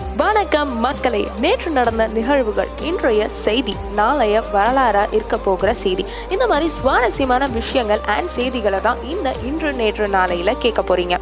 [0.00, 6.04] வணக்கம் மக்களே நேற்று நடந்த நிகழ்வுகள் இன்றைய செய்தி நாளைய வரலாறா இருக்க போகிற செய்தி.
[6.28, 11.16] இந்த மாதிரி சுவாரஸ்யமான விஷயங்கள் அண்ட் செய்திகளை தான் இந்த இன்று நேற்று நாளையில கேட்க போறீங்க.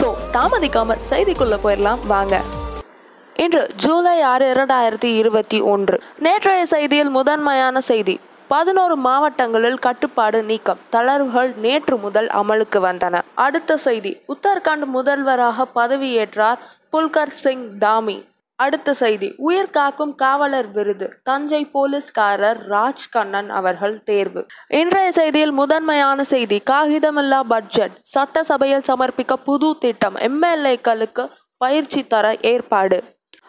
[0.00, 2.40] ஸோ தாமதிக்காம செய்திக்குள்ள போயிடலாம் வாங்க.
[3.34, 6.02] இன்று ஜூலை ஆறு இரண்டாயிரத்தி இருபத்தி ஒன்று.
[6.18, 8.20] நேற்றைய செய்தியில் முதன்மையான செய்தி.
[8.48, 10.78] பதினோரு மாவட்டங்களில் கட்டுப்பாடு நீக்கம்.
[10.90, 13.20] தளர்வுகள் நேற்று முதல் அமலுக்கு வந்தன.
[13.34, 14.22] அடுத்த செய்தி.
[14.34, 16.60] உத்தரகாண்ட் முதல்வராக பதவியேற்றார்
[16.92, 18.16] புல்கர் சிங் தாமி.
[18.56, 19.34] அடுத்த செய்தி.
[19.36, 21.20] உயிர் காக்கும் காவலர் விருது.
[21.22, 24.46] தஞ்சை போலீஸ்காரர் ராஜ் கண்ணன் அவர்கள் தேர்வு.
[24.68, 26.62] இன்றைய செய்தியில் முதன்மையான செய்தி.
[26.70, 27.96] காகிதமில்லா பட்ஜெட்.
[28.00, 30.16] சட்டசபையில் சமர்ப்பிக்க புது திட்டம்.
[30.16, 33.02] எம்எல்ஏக்களுக்கு பயிற்சி தர ஏற்பாடு.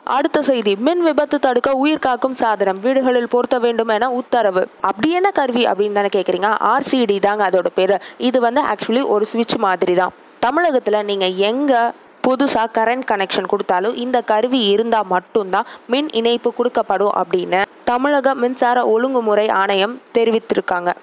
[0.04, 0.76] அடுத்த செய்தி.
[0.76, 2.79] மின் விபத்து தடுக்க உயிர் காக்கும் சாதனம்.
[2.79, 4.67] வீடுகளில் பொருத்த வேண்டும் என உத்தரவு.
[4.81, 8.01] அப்படி என்ன கருவி அப்படின்னு தானே கேட்குறீங்க ஆர்சிடி தாங்க அதோட பேர்.
[8.17, 11.81] இது வந்து ஆக்சுவலி ஒரு சுவிட்ச் மாதிரி தான் தமிழகத்தில் நீங்கள் எங்கே
[12.27, 19.49] புதுசாக கரண்ட் கனெக்ஷன் கொடுத்தாலும் இந்த கருவி இருந்தால் மட்டும்தான் மின் இணைப்பு கொடுக்கப்படும் அப்படின்னு தமிழக மின்சார ஒழுங்குமுறை
[19.49, 20.93] ஆணையம் தெரிவித்திருக்காங்க.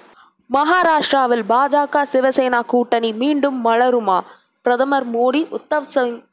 [0.53, 4.19] மகாராஷ்டிராவில் பாஜக சிவசேனா கூட்டணி மீண்டும் மலருமா?
[4.61, 6.23] பிரதமர் மோடி உத்தவ் சிங்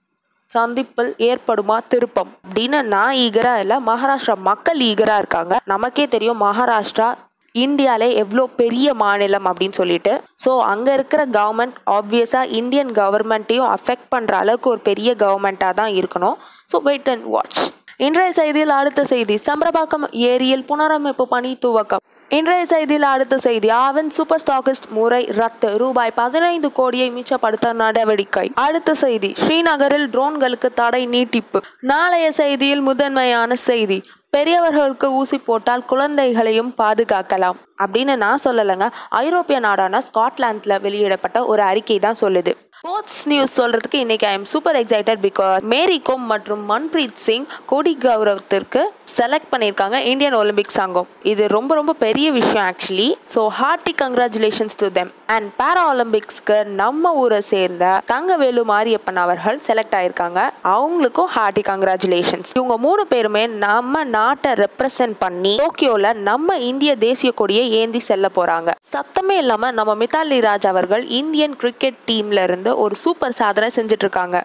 [0.46, 2.30] சந்திப்பில் ஏற்படுமா திருப்பம்?
[2.48, 3.76] அப்படின்னு நான் ஈகரா இல்லை.
[3.86, 5.60] மகாராஷ்டிரா மக்கள் ஈகரா இருக்காங்க.
[5.64, 7.14] நமக்கே தெரியும் மகாராஷ்டிரா
[7.54, 10.12] இந்தியாலே எவ்வளோ பெரிய மாநிலம் அப்படின்னு சொல்லிட்டு
[10.44, 16.36] ஸோ அங்கே இருக்கிற கவர்மெண்ட் ஆப்வியஸாக இந்தியன் கவர்மெண்ட்டையும் அஃபெக்ட் பண்ணுற அளவுக்கு ஒரு பெரிய கவர்மெண்ட்டாக தான் இருக்கணும்.
[16.72, 17.60] ஸோ வெயிட் அண்ட் வாட்ச்
[18.06, 22.02] இன்றைய செய்தியில் அடுத்த செய்தி சம்பரபாக்கம் ஏரியில் புனரமைப்பு பணி துவக்கம்.
[22.30, 28.46] இன்றைய செய்தியில் அடுத்த செய்தி ஆவின் சூப்பர் ஸ்டாக்கிஸ்ட் முறை ரத்து ரூபாய் பதினைந்து கோடியை மிச்சப்படுத்த நடவடிக்கை.
[28.66, 31.60] அடுத்த செய்தி ஸ்ரீநகரில் ட்ரோன்களுக்கு தடை நீட்டிப்பு.
[31.92, 34.00] நாளைய செய்தியில் முதன்மையான செய்தி
[34.36, 37.58] பெரியவர்களுக்கு ஊசி போட்டால் குழந்தைகளையும் பாதுகாக்கலாம்.
[37.82, 38.86] அப்படின்னு நான் சொல்லலைங்க.
[39.08, 42.52] ஐரோப்பிய நாடான ஸ்காட்லாந்தில் வெளியிடப்பட்ட ஒரு அறிக்கை தான் சொல்லுது.
[42.78, 47.98] ஸ்போர்ட்ஸ் நியூஸ் சொல்றதுக்கு இன்னைக்கு I am super excited because Mary Kom மற்றும் மன்பிரீத் சிங் கொடி
[48.00, 48.80] கௌரவத்திற்கு
[49.16, 54.86] செலக்ட் பண்ணியிருக்காங்க இந்தியன் ஒலிம்பிக் சங்கம் இது ரொம்ப ரொம்ப பெரிய விஷயம் actually so hearty congratulations to
[54.98, 60.40] them and para ஒலிம்பிக்ஸ்க்கு நம்ம ஊரை சேர்ந்த தங்கவேலு மாரியப்பன் அவர்கள் செலக்ட் ஆயிருக்காங்க.
[60.74, 67.66] அவங்களுக்கும் ஹார்ட்டி கங்க்ராச்சுலேஷன்ஸ் இவங்க மூணு பேருமே நம்ம நாட்டை ரெப்ரசென்ட் பண்ணி டோக்கியோல நம்ம இந்திய தேசிய கொடியை
[67.80, 68.70] ஏந்தி செல்ல போறாங்க.
[68.94, 74.38] சத்தமே இல்லாம நம்ம மிதாலி ராஜ் அவர்கள் இந்தியன் கிரிக்கெட் டீம்ல இருந்து ஒரு சூப்பர் சாதனை செஞ்சுட்டு இருக்காங்க.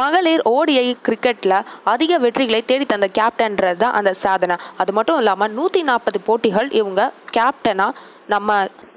[0.00, 1.56] மகளிர் ஓடிஐ கிரிக்கெட்டில்
[1.92, 4.56] அதிக வெற்றிகளை தேடி தந்த கேப்டன்றது தான் அந்த சாதனை.
[4.76, 7.02] அது மட்டும் இல்லாமல் நூற்றி நாற்பது போட்டிகள் இவங்க
[7.36, 8.50] கேப்டனாக நம்ம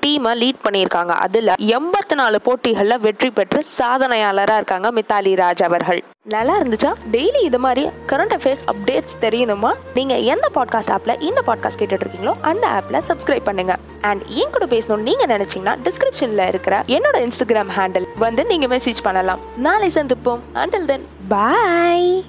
[0.05, 1.13] டீமை லீட் பண்ணியிருக்காங்க.
[1.25, 6.01] அதில் எண்பத்தி நாலு போட்டிகளில் வெற்றி பெற்று சாதனையாளராக இருக்காங்க மித்தாலி ராஜ் அவர்கள்.
[6.33, 6.91] நல்லா இருந்துச்சா?
[7.11, 9.71] டெய்லி இது மாதிரி கரண்ட் அஃபேர்ஸ் அப்டேட்ஸ் தெரியணுமா?
[9.97, 13.75] நீங்கள் எந்த பாட்காஸ்ட் ஆப்பில் இந்த பாட்காஸ்ட் கேட்டுட்டு இருக்கீங்களோ அந்த ஆப்பில் சப்ஸ்கிரைப் பண்ணுங்க.
[14.01, 19.39] அண்ட் என் கூட பேசணும்னு நீங்கள் நினச்சிங்கன்னா டிஸ்கிரிப்ஷனில் இருக்கிற என்னோட இன்ஸ்டாகிராம் ஹேண்டில் வந்து நீங்கள் மெசேஜ் பண்ணலாம்.
[19.67, 20.43] நாளை சந்திப்போம்.
[20.53, 22.25] அண்டில் தென் பாய்